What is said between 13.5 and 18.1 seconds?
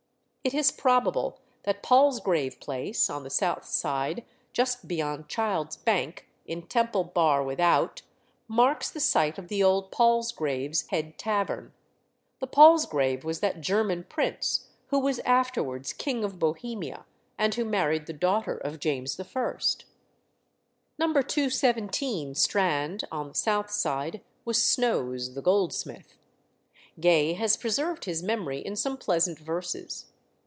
German prince who was afterwards King of Bohemia, and who married